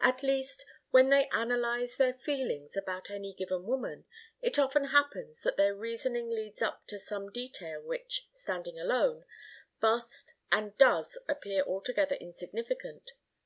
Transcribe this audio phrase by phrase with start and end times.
[0.00, 4.06] At least, when they analyze their feelings about any given woman,
[4.40, 9.26] it often happens that their reasoning leads up to some detail which, standing alone,
[9.82, 13.10] must and does appear altogether insignificant.